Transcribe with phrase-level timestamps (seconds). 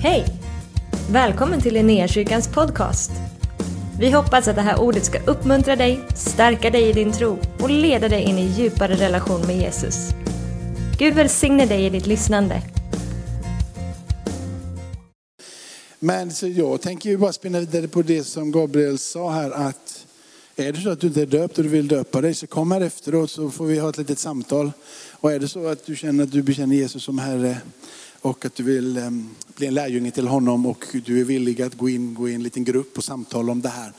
[0.00, 0.24] Hej!
[1.10, 3.10] Välkommen till Linnéakyrkans podcast.
[4.00, 7.70] Vi hoppas att det här ordet ska uppmuntra dig, stärka dig i din tro och
[7.70, 10.08] leda dig in i djupare relation med Jesus.
[10.98, 12.62] Gud välsigne dig i ditt lyssnande.
[15.98, 20.06] Men så jag tänker ju bara spinna vidare på det som Gabriel sa här att
[20.56, 22.72] är det så att du inte är döpt och du vill döpa dig så kom
[22.72, 24.72] här efteråt så får vi ha ett litet samtal.
[25.12, 27.56] Och är det så att du känner att du bekänner Jesus som Herre
[28.20, 29.10] och att du vill eh,
[29.56, 32.34] bli en lärjunge till honom och du är villig att gå in, gå in i
[32.34, 33.92] en liten grupp och samtala om det här.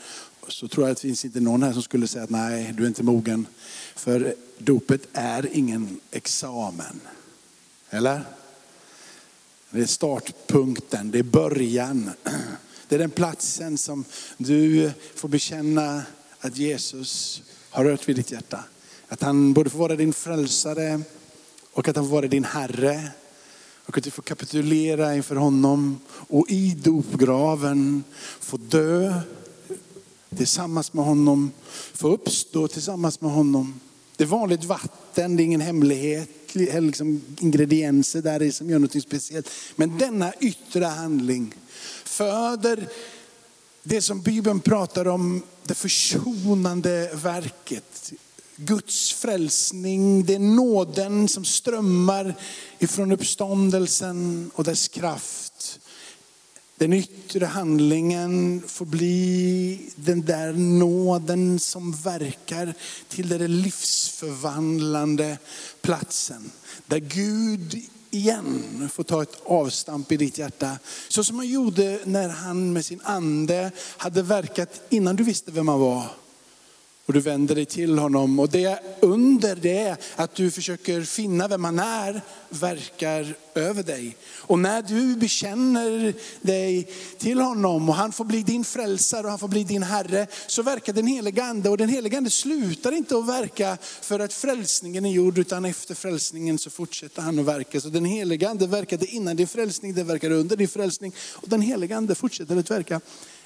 [0.48, 2.82] Så tror jag att det finns inte någon här som skulle säga att nej, du
[2.82, 3.46] är inte mogen.
[3.94, 7.00] För dopet är ingen examen.
[7.90, 8.22] Eller?
[9.70, 12.10] Det är startpunkten, det är början.
[12.88, 14.04] Det är den platsen som
[14.36, 16.02] du får bekänna
[16.40, 18.64] att Jesus har rört vid ditt hjärta.
[19.08, 21.00] Att han både får vara din frälsare
[21.72, 23.10] och att han får vara din Herre.
[23.90, 28.04] Och att du får kapitulera inför honom och i dopgraven
[28.40, 29.20] få dö
[30.36, 31.52] tillsammans med honom,
[31.94, 33.80] få uppstå tillsammans med honom.
[34.16, 39.02] Det är vanligt vatten, det är ingen hemlighet, liksom ingredienser där i som gör något
[39.02, 39.50] speciellt.
[39.76, 41.54] Men denna yttre handling
[42.04, 42.88] föder
[43.82, 48.12] det som Bibeln pratar om, det försonande verket.
[48.64, 52.34] Guds frälsning, det är nåden som strömmar
[52.78, 55.80] ifrån uppståndelsen och dess kraft.
[56.76, 62.74] Den yttre handlingen får bli den där nåden som verkar
[63.08, 65.38] till den livsförvandlande
[65.80, 66.50] platsen.
[66.86, 70.78] Där Gud igen får ta ett avstamp i ditt hjärta.
[71.08, 75.68] Så som han gjorde när han med sin ande hade verkat innan du visste vem
[75.68, 76.10] han var.
[77.10, 78.38] Och du vänder dig till honom.
[78.38, 84.16] Och det under det att du försöker finna vem han är, verkar över dig.
[84.36, 89.38] Och när du bekänner dig till honom och han får bli din frälsare och han
[89.38, 91.70] får bli din herre, så verkar den heliga ande.
[91.70, 95.94] Och den heliga ande slutar inte att verka för att frälsningen är gjord, utan efter
[95.94, 97.80] frälsningen så fortsätter han att verka.
[97.80, 101.14] Så den heliga ande verkade innan din frälsning, den verkar under din frälsning.
[101.32, 103.00] Och den heliga ande fortsätter att verka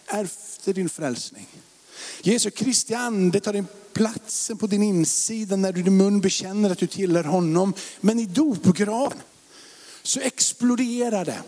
[0.06, 1.46] efter din frälsning.
[2.22, 6.70] Jesu Kristi ande tar in platsen på din insida när du i din mun bekänner
[6.70, 7.74] att du tillhör honom.
[8.00, 9.18] Men i dopgraven
[10.02, 11.42] så exploderar det.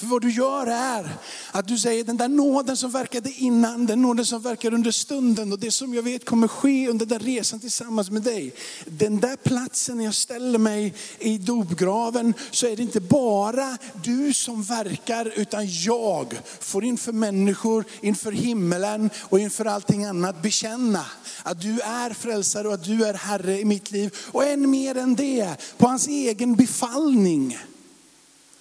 [0.00, 1.16] För vad du gör är
[1.50, 5.52] att du säger den där nåden som verkade innan, den nåden som verkar under stunden
[5.52, 8.54] och det som jag vet kommer ske under den resan tillsammans med dig.
[8.86, 14.32] Den där platsen när jag ställer mig i dopgraven så är det inte bara du
[14.32, 21.04] som verkar utan jag får inför människor, inför himmelen och inför allting annat bekänna
[21.42, 24.16] att du är frälsare och att du är Herre i mitt liv.
[24.32, 27.58] Och än mer än det, på hans egen befallning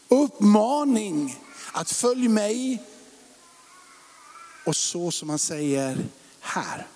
[0.09, 1.39] uppmaning
[1.71, 2.83] att följ mig.
[4.65, 6.05] Och så som han säger
[6.39, 6.87] här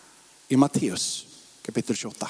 [0.47, 1.25] i Matteus
[1.61, 2.29] kapitel 28.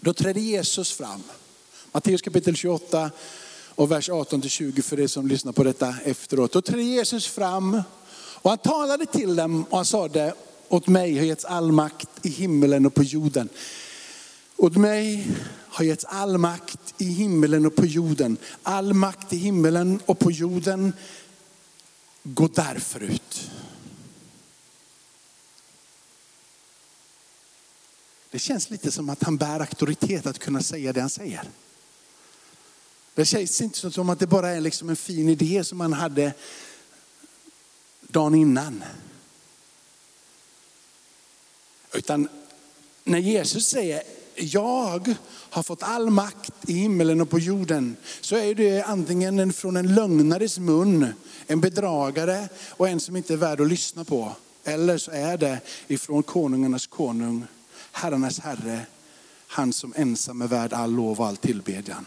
[0.00, 1.22] Då trädde Jesus fram.
[1.92, 3.10] Matteus kapitel 28
[3.74, 6.52] och vers 18 till 20 för er som lyssnar på detta efteråt.
[6.52, 7.82] Då trädde Jesus fram
[8.12, 10.34] och han talade till dem och han sade,
[10.68, 13.48] åt mig har getts all makt i himmelen och på jorden.
[14.56, 15.26] Åt mig
[15.70, 18.36] har getts all makt i himmelen och på jorden.
[18.62, 20.92] All makt i himmelen och på jorden.
[22.22, 23.50] Gå därför ut.
[28.30, 31.42] Det känns lite som att han bär auktoritet att kunna säga det han säger.
[33.14, 36.32] Det känns inte som att det bara är liksom en fin idé som han hade
[38.00, 38.84] dagen innan.
[41.92, 42.28] Utan
[43.04, 44.02] när Jesus säger
[44.34, 45.14] jag
[45.50, 49.94] har fått all makt i himmelen och på jorden, så är det antingen från en
[49.94, 51.06] lögnares mun,
[51.46, 54.32] en bedragare och en som inte är värd att lyssna på.
[54.64, 57.44] Eller så är det ifrån konungarnas konung,
[57.92, 58.86] herrarnas herre,
[59.46, 62.06] han som ensam är värd all lov och all tillbedjan.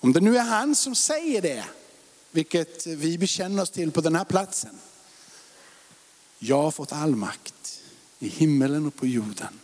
[0.00, 1.64] Om det nu är han som säger det,
[2.30, 4.78] vilket vi bekänner oss till på den här platsen.
[6.38, 7.80] Jag har fått all makt
[8.18, 9.60] i himmelen och på jorden.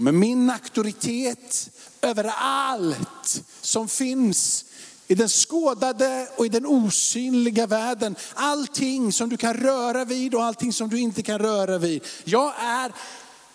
[0.00, 1.70] Med min auktoritet
[2.02, 4.64] över allt som finns
[5.06, 8.16] i den skådade och i den osynliga världen.
[8.34, 12.04] Allting som du kan röra vid och allting som du inte kan röra vid.
[12.24, 12.92] Jag är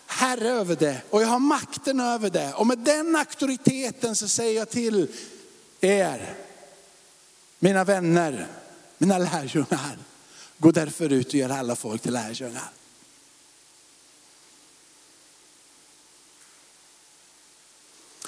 [0.07, 2.53] herre över det och jag har makten över det.
[2.53, 5.07] Och med den auktoriteten så säger jag till
[5.81, 6.35] er,
[7.59, 8.47] mina vänner,
[8.97, 9.97] mina lärjungar,
[10.57, 12.69] gå därför ut och gör alla folk till lärjungar.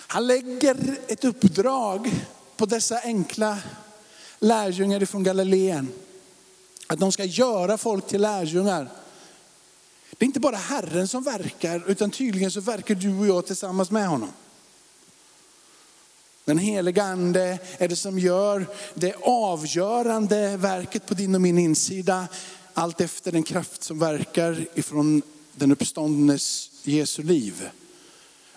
[0.08, 2.12] Han lägger ett uppdrag
[2.58, 3.58] på dessa enkla
[4.40, 5.88] lärjungar ifrån Galileen.
[6.88, 8.90] Att de ska göra folk till lärjungar.
[10.12, 13.92] Det är inte bara Herren som verkar, utan tydligen så verkar du och jag tillsammans
[13.92, 14.32] med honom.
[16.46, 22.28] Den heliga ande är det som gör det avgörande verket på din och min insida.
[22.74, 25.22] Allt efter den kraft som verkar ifrån
[25.56, 27.70] den uppståndnes Jesu liv.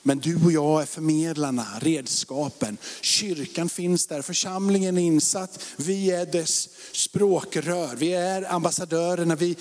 [0.03, 2.79] Men du och jag är förmedlarna, redskapen.
[3.01, 5.65] Kyrkan finns där, församlingen är insatt.
[5.77, 9.35] Vi är dess språkrör, vi är ambassadörerna.
[9.35, 9.57] Vi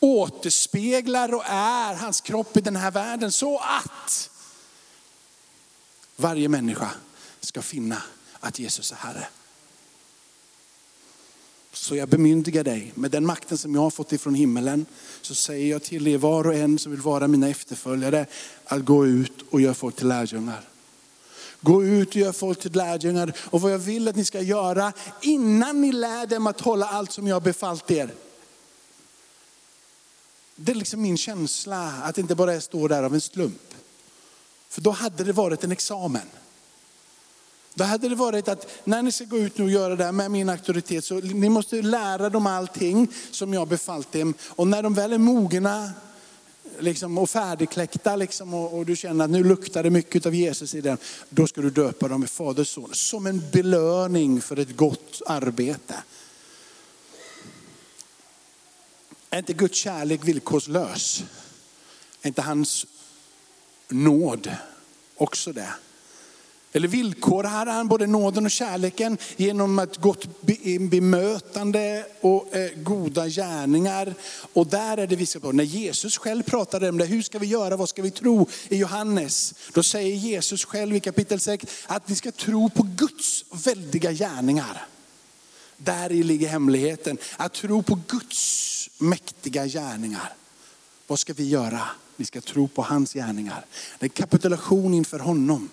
[0.00, 4.30] återspeglar och är hans kropp i den här världen så att
[6.16, 6.90] varje människa
[7.40, 8.02] ska finna
[8.40, 9.26] att Jesus är Herre.
[11.72, 14.86] Så jag bemyndigar dig med den makten som jag har fått ifrån himmelen.
[15.22, 18.26] Så säger jag till er var och en som vill vara mina efterföljare
[18.64, 20.68] att gå ut och göra folk till lärjungar.
[21.60, 23.32] Gå ut och gör folk till lärjungar.
[23.38, 27.12] Och vad jag vill att ni ska göra innan ni lär dem att hålla allt
[27.12, 28.14] som jag har befallt er.
[30.56, 33.74] Det är liksom min känsla att det inte bara står där av en slump.
[34.68, 36.26] För då hade det varit en examen.
[37.74, 40.12] Då hade det varit att när ni ska gå ut nu och göra det här
[40.12, 44.34] med min auktoritet så ni måste lära dem allting som jag befallt dem.
[44.48, 45.90] Och när de väl är mogna
[46.78, 50.74] liksom, och färdigkläckta liksom, och, och, du känner att nu luktar det mycket av Jesus
[50.74, 50.98] i den.
[51.28, 52.90] Då ska du döpa dem i Faders son.
[52.92, 55.94] Som en belöning för ett gott arbete.
[59.30, 61.24] Är inte Guds kärlek villkorslös?
[62.22, 62.86] Är inte hans
[63.88, 64.56] nåd
[65.16, 65.72] också det?
[66.72, 70.40] Eller villkorar han både nåden och kärleken genom ett gott
[70.90, 74.14] bemötande och eh, goda gärningar.
[74.52, 75.52] Och där är det vi ska på.
[75.52, 78.48] När Jesus själv pratade om det, hur ska vi göra, vad ska vi tro?
[78.68, 83.44] I Johannes, då säger Jesus själv i kapitel 6 att vi ska tro på Guds
[83.50, 84.86] väldiga gärningar.
[85.76, 90.32] Där i ligger hemligheten, att tro på Guds mäktiga gärningar.
[91.06, 91.80] Vad ska vi göra?
[92.16, 93.66] Vi ska tro på hans gärningar.
[93.98, 95.68] Det är kapitulation inför honom.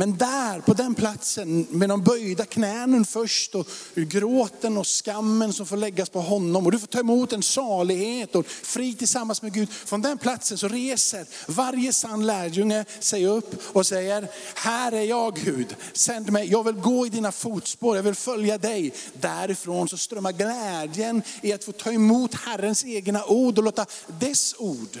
[0.00, 5.66] Men där, på den platsen, med de böjda knänen först och gråten och skammen som
[5.66, 6.66] får läggas på honom.
[6.66, 9.70] Och du får ta emot en salighet och fri tillsammans med Gud.
[9.70, 15.36] Från den platsen så reser varje sann lärjunge sig upp och säger, här är jag
[15.36, 18.94] Gud, sänd mig, jag vill gå i dina fotspår, jag vill följa dig.
[19.12, 24.54] Därifrån så strömmar glädjen i att få ta emot Herrens egna ord och låta dess
[24.58, 24.98] ord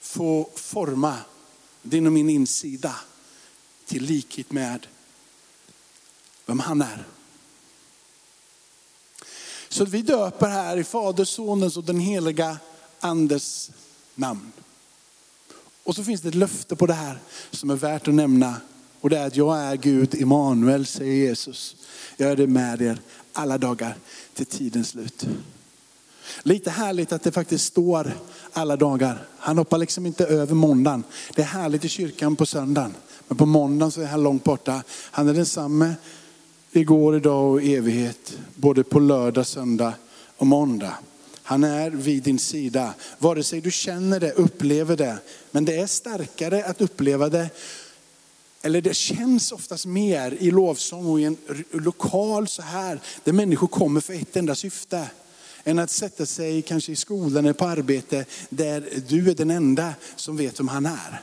[0.00, 1.16] få forma
[1.82, 2.96] din och min insida
[3.86, 4.86] till likhet med
[6.46, 7.04] vem han är.
[9.68, 12.58] Så vi döper här i Faders, Sonens och den heliga
[13.00, 13.70] Andes
[14.14, 14.52] namn.
[15.82, 17.18] Och så finns det ett löfte på det här
[17.50, 18.56] som är värt att nämna.
[19.00, 21.76] Och det är att jag är Gud, Immanuel, säger Jesus.
[22.16, 23.00] Jag är det med er
[23.32, 23.96] alla dagar
[24.34, 25.26] till tidens slut.
[26.42, 28.12] Lite härligt att det faktiskt står
[28.52, 29.26] alla dagar.
[29.38, 31.04] Han hoppar liksom inte över måndagen.
[31.34, 32.94] Det är härligt i kyrkan på söndagen.
[33.28, 34.82] Men på måndagen så är han långt borta.
[34.88, 35.94] Han är densamme
[36.72, 38.38] igår, idag och i evighet.
[38.54, 39.94] Både på lördag, söndag
[40.36, 40.94] och måndag.
[41.42, 42.94] Han är vid din sida.
[43.18, 45.18] Vare sig du känner det, upplever det.
[45.50, 47.50] Men det är starkare att uppleva det.
[48.62, 51.36] Eller det känns oftast mer i lovsång och i en
[51.70, 53.00] lokal så här.
[53.24, 55.10] Där människor kommer för ett enda syfte
[55.64, 59.94] än att sätta sig kanske i skolan eller på arbete där du är den enda
[60.16, 61.22] som vet vem han är.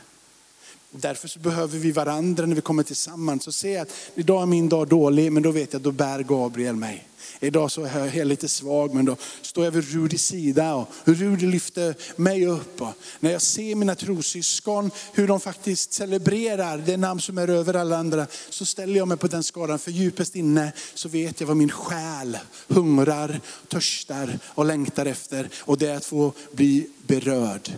[0.96, 4.70] Därför så behöver vi varandra när vi kommer tillsammans och se att idag är min
[4.70, 7.08] dag dålig, men då vet jag att då bär Gabriel mig.
[7.40, 11.46] Idag så är jag lite svag, men då står jag vid Rudis sida och Rudi
[11.46, 12.82] lyfter mig upp.
[12.82, 17.74] Och när jag ser mina trosyskon, hur de faktiskt celebrerar det namn som är över
[17.74, 19.80] alla andra, så ställer jag mig på den skadan.
[19.80, 25.50] För djupast inne så vet jag vad min själ hungrar, törstar och längtar efter.
[25.60, 27.72] Och det är att få bli berörd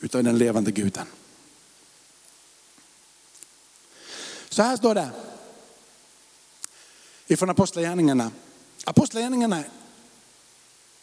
[0.00, 1.06] utav den levande guden.
[4.56, 5.10] Så här står det
[7.26, 8.30] ifrån Apostlagärningarna.
[8.84, 9.64] Apostlagärningarna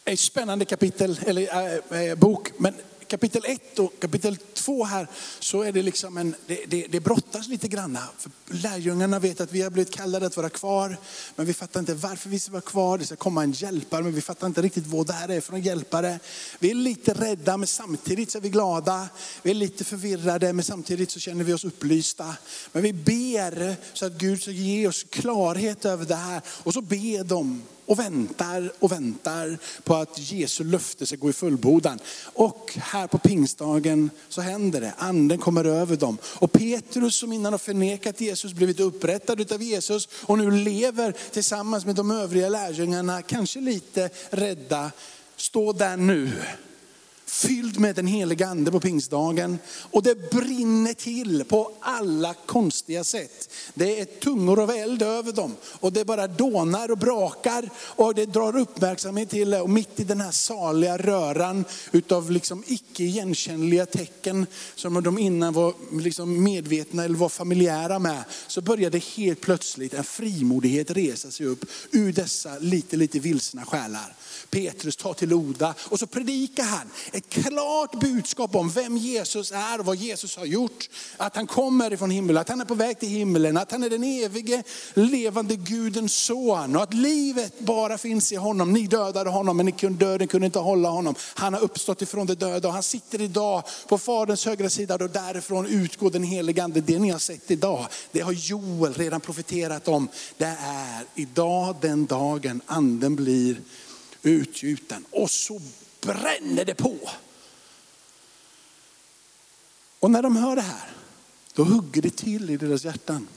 [0.05, 2.73] är ett spännande kapitel, eller äh, bok, men
[3.07, 5.07] kapitel 1 och kapitel Två här
[5.39, 7.99] så är det liksom en, det, det, det brottas lite granna.
[8.17, 10.97] För lärjungarna vet att vi har blivit kallade att vara kvar,
[11.35, 12.97] men vi fattar inte varför vi ska vara kvar.
[12.97, 15.53] Det ska komma en hjälpare, men vi fattar inte riktigt vad det här är för
[15.53, 16.19] en hjälpare.
[16.59, 19.07] Vi är lite rädda, men samtidigt så är vi glada.
[19.41, 22.35] Vi är lite förvirrade, men samtidigt så känner vi oss upplysta.
[22.71, 26.41] Men vi ber så att Gud ska ge oss klarhet över det här.
[26.47, 31.33] Och så ber de och väntar och väntar på att Jesu löfte ska gå i
[31.33, 31.99] fullbordan.
[32.23, 34.93] Och här på pingstdagen så händer det.
[34.97, 36.17] Anden kommer över dem.
[36.23, 41.85] Och Petrus som innan har förnekat Jesus, blivit upprättad av Jesus och nu lever tillsammans
[41.85, 44.91] med de övriga lärjungarna, kanske lite rädda,
[45.35, 46.31] står där nu
[47.33, 49.59] fylld med den heliga ande på pingstdagen.
[49.91, 53.49] Och det brinner till på alla konstiga sätt.
[53.73, 55.55] Det är tungor av eld över dem.
[55.79, 59.61] Och det bara dånar och brakar och det drar uppmärksamhet till det.
[59.61, 65.53] Och mitt i den här saliga röran utav liksom icke igenkännliga tecken som de innan
[65.53, 68.23] var liksom medvetna eller var familjära med.
[68.47, 74.15] Så började helt plötsligt en frimodighet resa sig upp ur dessa lite, lite vilsna själar.
[74.49, 76.89] Petrus tar till orda och så predikar han
[77.23, 80.89] ett klart budskap om vem Jesus är och vad Jesus har gjort.
[81.17, 83.89] Att han kommer ifrån himlen, att han är på väg till himlen, att han är
[83.89, 84.63] den evige
[84.93, 88.73] levande Gudens son och att livet bara finns i honom.
[88.73, 91.15] Ni dödade honom men döden kunde inte hålla honom.
[91.33, 95.09] Han har uppstått ifrån de döda och han sitter idag på Faderns högra sida och
[95.09, 96.81] därifrån utgår den helige ande.
[96.81, 100.07] Det ni har sett idag, det har Joel redan profeterat om.
[100.37, 103.55] Det är idag den dagen anden blir
[104.23, 105.05] utgjuten.
[105.11, 105.61] Och så
[106.05, 106.97] bränner det på.
[109.99, 110.89] Och när de hör det här,
[111.53, 113.27] då hugger det till i deras hjärtan.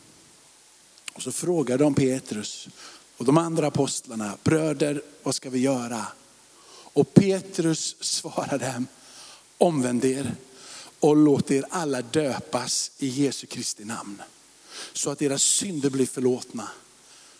[1.12, 2.68] Och så frågar de Petrus
[3.16, 6.06] och de andra apostlarna, bröder vad ska vi göra?
[6.68, 8.86] Och Petrus svarar dem,
[9.58, 10.34] omvänd er
[11.00, 14.22] och låt er alla döpas i Jesu Kristi namn.
[14.92, 16.68] Så att deras synder blir förlåtna.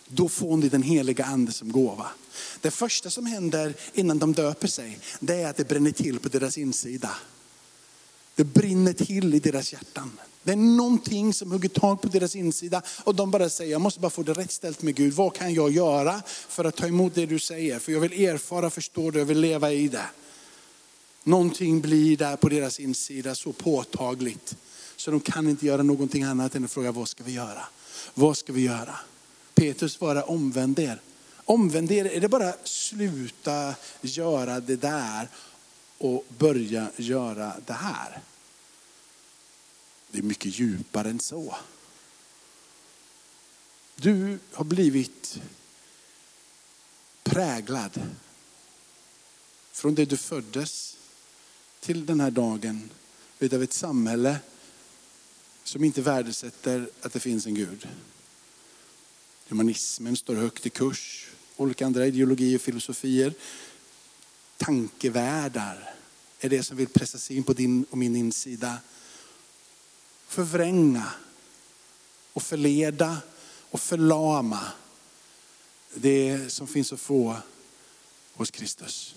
[0.07, 2.07] Då får ni den heliga ande som gåva.
[2.61, 6.29] Det första som händer innan de döper sig, det är att det bränner till på
[6.29, 7.09] deras insida.
[8.35, 10.19] Det brinner till i deras hjärtan.
[10.43, 13.99] Det är någonting som hugger tag på deras insida och de bara säger, jag måste
[13.99, 15.13] bara få det rätt ställt med Gud.
[15.13, 17.79] Vad kan jag göra för att ta emot det du säger?
[17.79, 20.05] För jag vill erfara, förstå det, jag vill leva i det.
[21.23, 24.55] Någonting blir där på deras insida så påtagligt
[24.95, 27.65] så de kan inte göra någonting annat än att fråga, vad ska vi göra?
[28.13, 28.95] Vad ska vi göra?
[29.57, 31.01] Petrus svarar, omvänd er.
[31.45, 35.29] Omvänd er, är det bara sluta göra det där
[35.97, 38.21] och börja göra det här?
[40.11, 41.55] Det är mycket djupare än så.
[43.95, 45.39] Du har blivit
[47.23, 48.01] präglad
[49.71, 50.97] från det du föddes
[51.79, 52.89] till den här dagen
[53.39, 54.39] utav ett samhälle
[55.63, 57.87] som inte värdesätter att det finns en Gud.
[59.49, 61.27] Humanismen står högt i kurs.
[61.57, 63.33] Olika andra ideologier och filosofier.
[64.57, 65.93] Tankevärldar
[66.39, 68.77] är det som vill pressa sig in på din och min insida.
[70.27, 71.11] Förvränga
[72.33, 73.17] och förleda
[73.69, 74.71] och förlama
[75.93, 77.37] det som finns att få
[78.33, 79.15] hos Kristus.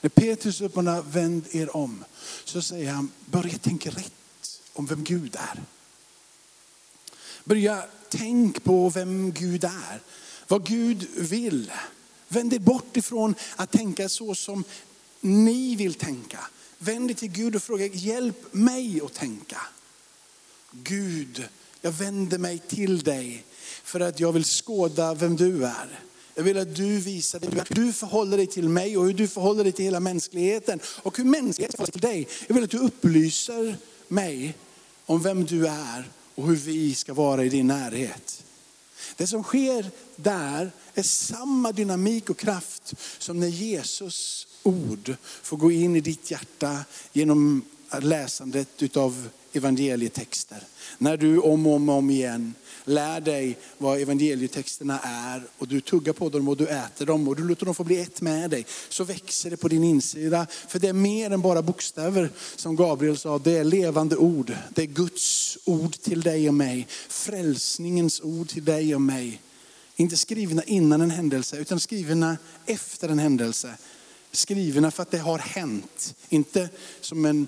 [0.00, 2.04] När Petrus uppmanar vänd er om
[2.44, 5.62] så säger han börja tänka rätt om vem Gud är.
[7.46, 10.00] Börja tänk på vem Gud är,
[10.48, 11.72] vad Gud vill.
[12.28, 14.64] Vänd er bort ifrån att tänka så som
[15.20, 16.38] ni vill tänka.
[16.78, 19.60] Vänd er till Gud och fråga, hjälp mig att tänka.
[20.70, 21.48] Gud,
[21.80, 23.44] jag vänder mig till dig
[23.84, 26.00] för att jag vill skåda vem du är.
[26.34, 29.28] Jag vill att du visar dig, hur du förhåller dig till mig och hur du
[29.28, 30.80] förhåller dig till hela mänskligheten.
[30.86, 32.28] Och hur mänskligheten förhåller sig till dig.
[32.46, 33.76] Jag vill att du upplyser
[34.08, 34.54] mig
[35.06, 38.44] om vem du är och hur vi ska vara i din närhet.
[39.16, 45.72] Det som sker där är samma dynamik och kraft som när Jesus ord får gå
[45.72, 47.64] in i ditt hjärta genom
[48.00, 50.62] läsandet av evangelietexter.
[50.98, 52.54] När du om och om, om igen
[52.86, 57.36] lär dig vad evangelietexterna är och du tuggar på dem och du äter dem och
[57.36, 58.66] du låter dem få bli ett med dig.
[58.88, 60.46] Så växer det på din insida.
[60.68, 63.38] För det är mer än bara bokstäver som Gabriel sa.
[63.38, 64.56] Det är levande ord.
[64.74, 66.86] Det är Guds ord till dig och mig.
[67.08, 69.40] Frälsningens ord till dig och mig.
[69.96, 73.74] Inte skrivna innan en händelse utan skrivna efter en händelse.
[74.32, 76.14] Skrivna för att det har hänt.
[76.28, 76.68] Inte
[77.00, 77.46] som en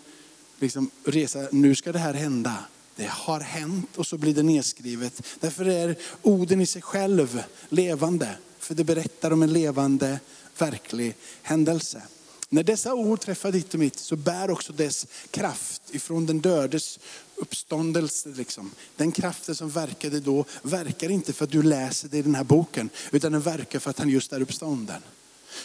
[0.58, 2.54] liksom, resa, nu ska det här hända.
[2.98, 5.22] Det har hänt och så blir det nedskrivet.
[5.40, 8.36] Därför är orden i sig själv levande.
[8.58, 10.20] För det berättar om en levande,
[10.58, 12.02] verklig händelse.
[12.48, 16.98] När dessa ord träffar ditt och mitt så bär också dess kraft ifrån den dödes
[17.34, 18.28] uppståndelse.
[18.28, 18.70] Liksom.
[18.96, 22.44] Den kraften som verkade då verkar inte för att du läser det i den här
[22.44, 25.02] boken, utan den verkar för att han just är uppstånden.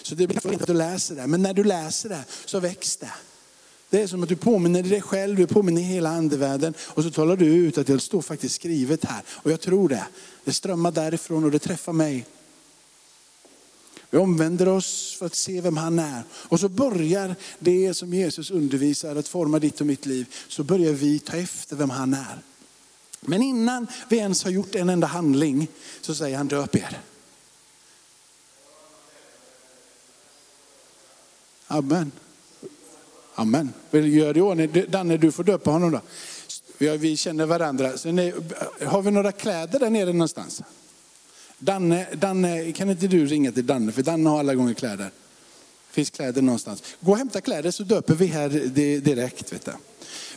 [0.01, 2.97] Så det blir inte att du läser det, men när du läser det så väcks
[2.97, 3.11] det.
[3.93, 7.35] Det är som att du påminner dig själv, du påminner hela andevärlden och så talar
[7.35, 9.21] du ut att det står faktiskt skrivet här.
[9.29, 10.05] Och jag tror det.
[10.43, 12.25] Det strömmar därifrån och det träffar mig.
[14.09, 16.23] Vi omvänder oss för att se vem han är.
[16.33, 20.35] Och så börjar det som Jesus undervisar att forma ditt och mitt liv.
[20.47, 22.39] Så börjar vi ta efter vem han är.
[23.21, 25.67] Men innan vi ens har gjort en enda handling
[26.01, 26.99] så säger han döp er.
[31.67, 32.11] Amen.
[33.35, 33.73] Amen.
[33.91, 34.85] Gör det i ordning.
[34.89, 36.01] Danne, du får döpa honom då.
[36.97, 37.97] Vi känner varandra.
[37.97, 38.33] Så ni,
[38.85, 40.61] har vi några kläder där nere någonstans?
[41.57, 43.91] Danne, Danne, kan inte du ringa till Danne?
[43.91, 45.11] För Danne har alla gånger kläder.
[45.91, 46.83] Finns kläder någonstans.
[46.99, 48.49] Gå och hämta kläder så döper vi här
[48.99, 49.53] direkt.
[49.53, 49.71] Vet du.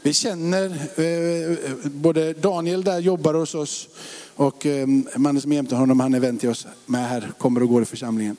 [0.03, 0.65] Vi känner,
[1.01, 3.89] eh, både Daniel där jobbar hos oss
[4.37, 4.87] och eh,
[5.17, 7.85] mannen som jämte honom, han är vän till oss med här, kommer och går i
[7.85, 8.37] församlingen.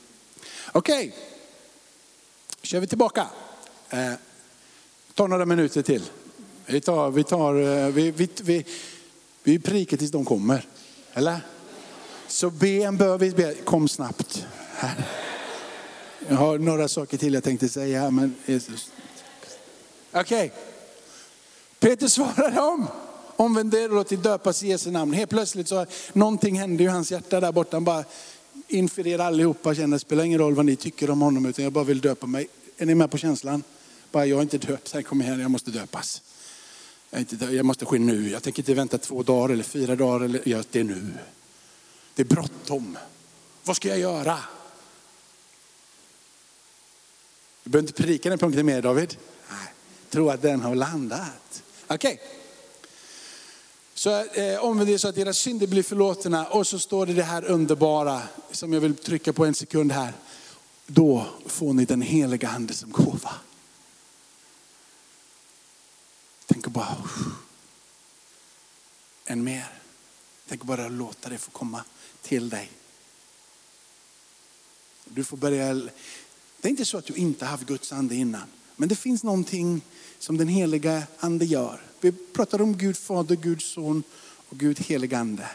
[0.71, 1.11] Okej, okay.
[2.61, 3.27] kör vi tillbaka.
[3.89, 4.13] Eh,
[5.17, 6.03] tar några minuter till.
[6.65, 8.65] Vi tar, vi tar, eh, vi, vi, vi,
[9.43, 10.65] vi prikar tills de kommer.
[11.13, 11.39] Eller?
[12.27, 14.45] Så be en bön, vi be, kom snabbt.
[16.27, 18.91] Jag har några saker till jag tänkte säga, men Jesus.
[20.11, 20.21] Okej.
[20.21, 20.49] Okay.
[21.79, 22.87] Peter svarade om.
[23.35, 25.13] Omvänd er och låt er döpas i Jesu namn.
[25.13, 27.77] Helt plötsligt så någonting hände i hans hjärta där borta.
[27.77, 28.03] Han bara
[28.67, 31.73] inför er allihopa känner, det spelar ingen roll vad ni tycker om honom, utan jag
[31.73, 32.47] bara vill döpa mig.
[32.77, 33.63] Är ni med på känslan?
[34.11, 36.21] Bara, jag är inte döpt, här kom igen, jag måste döpas.
[37.09, 38.29] Jag, inte, jag måste ske nu.
[38.29, 40.25] Jag tänker inte vänta två dagar eller fyra dagar.
[40.25, 41.13] Eller, ja, det är nu.
[42.15, 42.97] Det är bråttom.
[43.63, 44.39] Vad ska jag göra?
[47.63, 49.17] Du behöver inte predika den punkten mer David.
[49.49, 49.73] Nej,
[50.09, 51.63] tro att den har landat.
[51.87, 52.13] Okej.
[52.13, 52.17] Okay.
[53.93, 56.47] Så eh, det så att era synder blir förlåtna.
[56.47, 58.21] Och så står det det här underbara
[58.51, 60.13] som jag vill trycka på en sekund här.
[60.87, 63.31] Då får ni den heliga ande som gåva.
[66.57, 66.97] Tänker bara,
[69.25, 69.67] en mer.
[70.47, 71.83] Tänk bara låta det få komma
[72.21, 72.71] till dig.
[75.05, 75.91] Du får börja, det
[76.61, 78.47] är inte så att du inte haft Guds ande innan.
[78.75, 79.81] Men det finns någonting
[80.19, 81.81] som den heliga ande gör.
[82.01, 84.03] Vi pratar om Gud fader, Gud son
[84.49, 85.49] och Gud helig ande.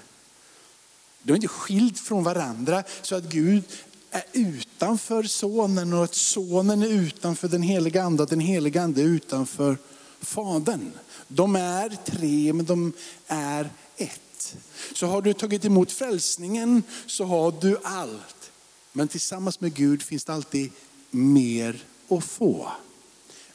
[1.22, 3.64] De är inte skilt från varandra så att Gud
[4.10, 8.82] är utanför sonen och att sonen är utanför den heliga ande och att den heliga
[8.82, 9.78] ande är utanför
[10.22, 10.92] fadern.
[11.28, 12.92] De är tre men de
[13.26, 14.56] är ett.
[14.94, 18.50] Så har du tagit emot frälsningen så har du allt.
[18.92, 20.70] Men tillsammans med Gud finns det alltid
[21.10, 22.72] mer att få.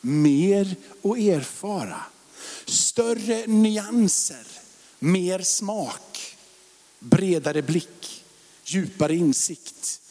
[0.01, 2.01] Mer att erfara.
[2.65, 4.47] Större nyanser,
[4.99, 6.37] mer smak,
[6.99, 8.23] bredare blick,
[8.63, 10.01] djupare insikt.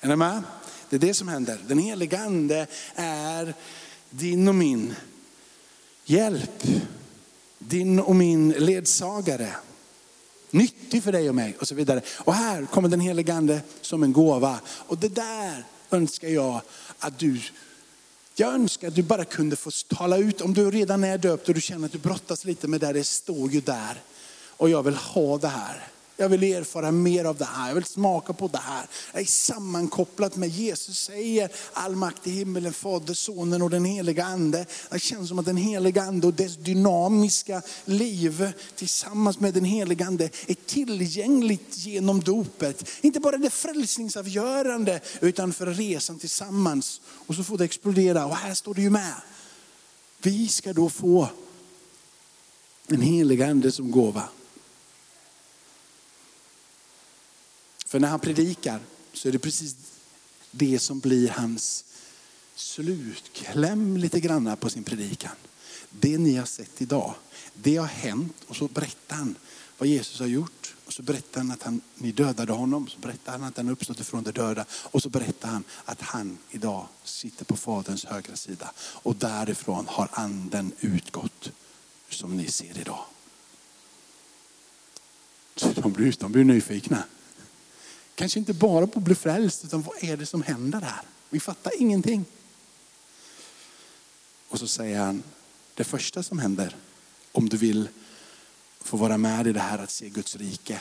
[0.00, 0.42] Är ni med?
[0.88, 1.58] Det är det som händer.
[1.68, 3.54] Den heliga ande är
[4.10, 4.94] din och min
[6.04, 6.62] hjälp.
[7.58, 9.52] Din och min ledsagare.
[10.50, 12.02] Nyttig för dig och mig och så vidare.
[12.18, 14.60] Och här kommer den helige ande som en gåva.
[14.66, 16.60] Och det där önskar jag
[16.98, 17.40] att du
[18.34, 21.54] jag önskar att du bara kunde få tala ut, om du redan är döpt och
[21.54, 24.02] du känner att du brottas lite med det, det står ju där.
[24.48, 25.91] Och jag vill ha det här.
[26.22, 27.68] Jag vill erfara mer av det här.
[27.68, 28.86] Jag vill smaka på det här.
[29.12, 34.24] Jag är sammankopplat med Jesus säger all makt i himmelen, Fader, Sonen och den heliga
[34.24, 34.66] Ande.
[34.90, 40.06] Det känns som att den heliga Ande och dess dynamiska liv tillsammans med den heliga
[40.06, 42.88] Ande är tillgängligt genom dopet.
[43.00, 47.00] Inte bara det frälsningsavgörande utan för resan tillsammans.
[47.26, 49.14] Och så får det explodera och här står det ju med.
[50.22, 51.28] Vi ska då få
[52.86, 54.28] den heliga Ande som gåva.
[57.92, 58.80] För när han predikar
[59.12, 59.76] så är det precis
[60.50, 61.84] det som blir hans
[62.54, 65.32] slutkläm lite grann på sin predikan.
[65.90, 67.14] Det ni har sett idag,
[67.54, 69.34] det har hänt och så berättar han
[69.78, 70.74] vad Jesus har gjort.
[70.86, 74.00] Och så berättar han att han, ni dödade honom, så berättar han att han uppstått
[74.00, 74.64] ifrån de döda.
[74.70, 78.72] Och så berättar han att han idag sitter på Faderns högra sida.
[78.78, 81.50] Och därifrån har anden utgått
[82.10, 83.04] som ni ser idag.
[85.56, 87.04] Så de blir, de blir nyfikna.
[88.14, 91.02] Kanske inte bara på att bli frälst, utan vad är det som händer här?
[91.30, 92.24] Vi fattar ingenting.
[94.48, 95.22] Och så säger han,
[95.74, 96.76] det första som händer
[97.32, 97.88] om du vill
[98.80, 100.80] få vara med i det här att se Guds rike,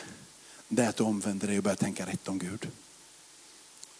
[0.67, 2.67] det är att du omvänder dig och börjar tänka rätt om Gud.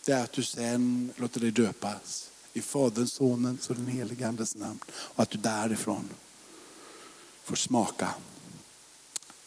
[0.05, 4.55] Det är att du sen låter dig döpas i Faderns, Sonens och den helige Andes
[4.55, 4.79] namn.
[4.89, 6.09] Och att du därifrån
[7.43, 8.13] får smaka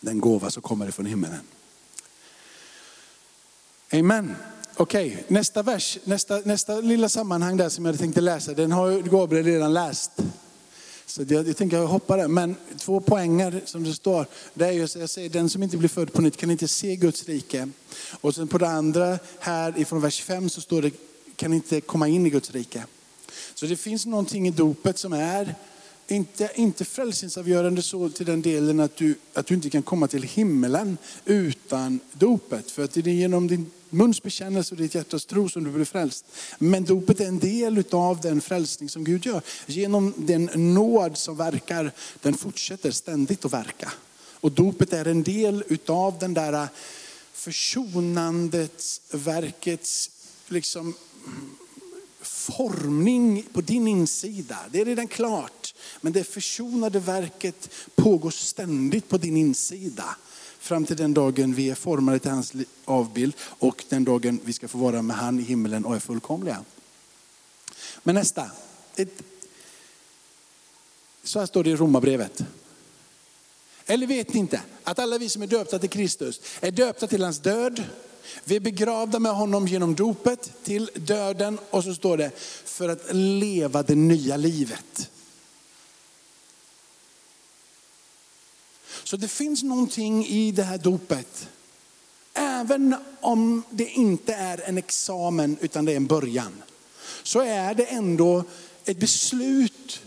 [0.01, 1.47] den gåva som kommer ifrån himmelen.
[3.99, 4.37] Amen.
[4.77, 5.25] Okej, okay.
[5.29, 9.75] nästa vers, nästa, nästa lilla sammanhang där som jag tänkte läsa, den har Gabriel redan
[9.75, 10.11] läst.
[11.07, 12.29] Så jag, jag tänker jag hoppar där.
[12.29, 15.89] Men två poänger som det står, det är ju jag säger, den som inte blir
[15.89, 17.69] född på nytt kan inte se Guds rike.
[18.21, 20.91] Och sen på det andra här ifrån vers 5 så står det
[21.37, 22.85] kan inte komma in i Guds rike.
[23.55, 25.55] Så det finns någonting i dopet som är
[26.09, 30.23] inte, inte frälsningsavgörande så till den delen att du, att du inte kan komma till
[30.23, 32.71] himmelen utan dopet.
[32.71, 35.85] För att det är genom din muns bekännelse och ditt hjärtas tro som du blir
[35.85, 36.25] frälst.
[36.59, 39.43] Men dopet är en del av den frälsning som Gud gör.
[39.67, 43.93] Genom den nåd som verkar, den fortsätter ständigt att verka.
[44.41, 46.69] Och dopet är en del av den där
[47.33, 50.11] försonandets verkets
[50.49, 50.95] liksom
[52.23, 54.59] formning på din insida.
[54.71, 55.75] Det är redan klart.
[56.01, 60.17] Men det försonade verket pågår ständigt på din insida.
[60.65, 62.53] Fram till den dagen vi är formade till hans
[62.85, 66.65] avbild och den dagen vi ska få vara med han i himlen och är fullkomliga.
[68.03, 68.51] Men nästa.
[68.97, 69.23] Ett,
[71.23, 72.45] så här står det i Romarbrevet.
[73.87, 77.23] Eller vet ni inte att alla vi som är döpta till Kristus är döpta till
[77.23, 77.85] hans död.
[78.45, 82.31] Vi är begravda med honom genom dopet till döden och så står det
[82.65, 85.11] för att leva det nya livet.
[89.05, 91.49] Så det finns någonting i det här dopet.
[92.35, 96.63] Även om det inte är en examen utan det är en början.
[97.23, 98.45] Så är det ändå
[98.85, 100.01] ett beslut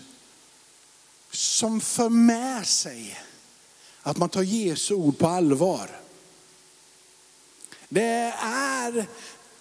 [1.32, 3.20] som för med sig
[4.02, 5.90] att man tar Jesu ord på allvar.
[7.90, 9.06] Det är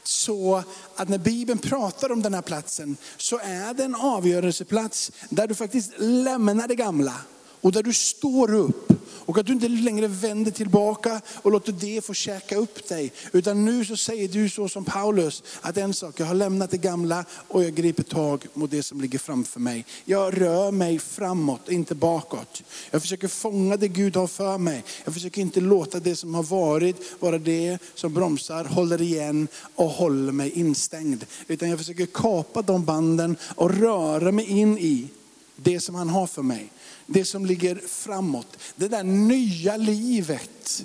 [0.03, 0.63] så
[0.95, 5.55] att när Bibeln pratar om den här platsen så är det en avgörelseplats där du
[5.55, 7.15] faktiskt lämnar det gamla
[7.61, 12.05] och där du står upp och att du inte längre vänder tillbaka och låter det
[12.05, 13.13] få käka upp dig.
[13.33, 16.77] Utan nu så säger du så som Paulus, att en sak, jag har lämnat det
[16.77, 19.85] gamla och jag griper tag mot det som ligger framför mig.
[20.05, 22.63] Jag rör mig framåt, inte bakåt.
[22.91, 24.85] Jag försöker fånga det Gud har för mig.
[25.05, 29.91] Jag försöker inte låta det som har varit vara det som bromsar, håller igen och
[29.91, 31.25] håller mig instängd.
[31.49, 35.09] Utan jag försöker kapa de banden och röra mig in i
[35.57, 36.71] det som han har för mig
[37.07, 38.57] det som ligger framåt.
[38.77, 40.85] Det där nya livet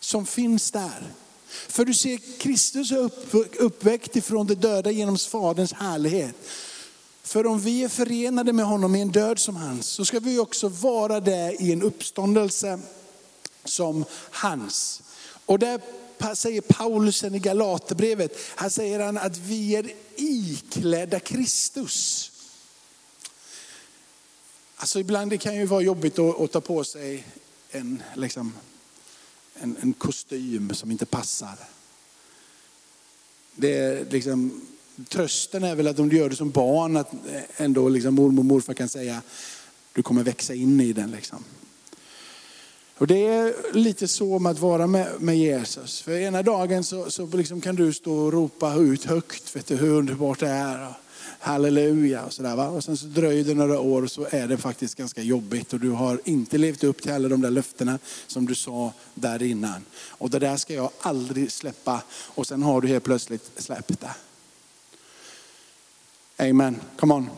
[0.00, 1.12] som finns där.
[1.48, 3.10] För du ser, Kristus är
[3.58, 6.34] uppväckt ifrån det döda genom Faderns härlighet.
[7.22, 10.38] För om vi är förenade med honom i en död som hans, så ska vi
[10.38, 12.78] också vara det i en uppståndelse
[13.64, 15.02] som hans.
[15.46, 15.80] Och där
[16.34, 22.30] säger Paulus i Galaterbrevet, här säger han att vi är iklädda Kristus.
[24.76, 27.26] Alltså ibland det kan ju vara jobbigt att, att ta på sig
[27.70, 28.52] en, liksom,
[29.54, 31.58] en, en kostym som inte passar.
[33.54, 34.66] Det är liksom,
[35.08, 37.12] trösten är väl att om du gör det som barn, att
[37.56, 39.22] ändå liksom mormor och morfar kan säga,
[39.92, 41.10] du kommer växa in i den.
[41.10, 41.44] Liksom.
[42.98, 46.00] Och det är lite så med att vara med, med Jesus.
[46.00, 49.76] För ena dagen så, så liksom kan du stå och ropa ut högt, vet du
[49.76, 50.94] hur underbart det är
[51.38, 52.56] halleluja och sådär.
[52.56, 52.68] Va?
[52.68, 55.80] Och sen så dröjer det några år och så är det faktiskt ganska jobbigt och
[55.80, 59.84] du har inte levt upp till alla de där löftena som du sa där innan.
[60.08, 64.14] Och det där ska jag aldrig släppa och sen har du helt plötsligt släppt det.
[66.50, 67.30] Amen, come on.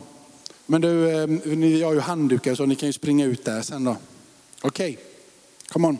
[0.66, 3.84] Men du, ehm, ni har ju handdukar så ni kan ju springa ut där sen
[3.84, 3.96] då.
[4.62, 5.04] Okej, okay.
[5.68, 5.98] come on.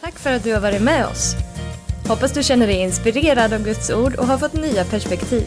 [0.00, 1.34] Tack för att du har varit med oss.
[2.08, 5.46] Hoppas du känner dig inspirerad av Guds ord och har fått nya perspektiv.